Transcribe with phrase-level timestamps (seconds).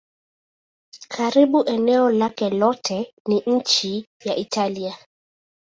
[1.13, 4.95] Karibu eneo lake lote ni nchi ya Italia.